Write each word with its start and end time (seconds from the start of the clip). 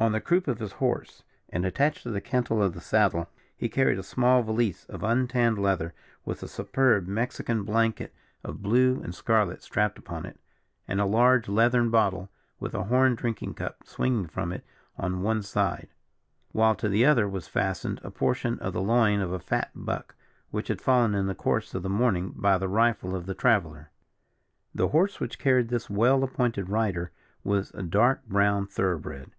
On 0.00 0.12
the 0.12 0.20
croupe 0.20 0.46
of 0.46 0.60
his 0.60 0.74
horse, 0.74 1.24
and 1.48 1.66
attached 1.66 2.04
to 2.04 2.10
the 2.12 2.20
cantle 2.20 2.62
of 2.62 2.72
the 2.72 2.80
saddle, 2.80 3.28
he 3.56 3.68
carried 3.68 3.98
a 3.98 4.02
small 4.04 4.44
valise 4.44 4.84
of 4.84 5.02
untanned 5.02 5.58
leather, 5.58 5.92
with 6.24 6.40
a 6.40 6.46
superb 6.46 7.08
Mexican 7.08 7.64
blanket 7.64 8.14
of 8.44 8.62
blue 8.62 9.00
and 9.02 9.12
scarlet 9.12 9.60
strapped 9.60 9.98
upon 9.98 10.24
it, 10.24 10.38
and 10.86 11.00
a 11.00 11.04
large 11.04 11.48
leathern 11.48 11.90
bottle 11.90 12.30
with 12.60 12.76
a 12.76 12.84
horn 12.84 13.16
drinking 13.16 13.54
cup 13.54 13.82
swinging 13.84 14.28
from 14.28 14.52
it 14.52 14.64
on 14.96 15.20
one 15.24 15.42
side; 15.42 15.88
while 16.52 16.76
to 16.76 16.88
the 16.88 17.04
other 17.04 17.28
was 17.28 17.48
fastened 17.48 18.00
a 18.04 18.10
portion 18.12 18.56
of 18.60 18.72
the 18.74 18.80
loin 18.80 19.20
of 19.20 19.32
a 19.32 19.40
fat 19.40 19.72
buck, 19.74 20.14
which 20.52 20.68
had 20.68 20.80
fallen 20.80 21.12
in 21.12 21.26
the 21.26 21.34
course 21.34 21.74
of 21.74 21.82
the 21.82 21.88
morning 21.90 22.32
by 22.36 22.56
the 22.56 22.68
rifle 22.68 23.16
of 23.16 23.26
the 23.26 23.34
traveller. 23.34 23.90
The 24.72 24.90
horse 24.90 25.18
which 25.18 25.40
carried 25.40 25.70
this 25.70 25.90
well 25.90 26.22
appointed 26.22 26.68
rider 26.68 27.10
was 27.42 27.72
a 27.74 27.82
dark 27.82 28.24
brown 28.28 28.68
thorough 28.68 29.00
bred. 29.00 29.32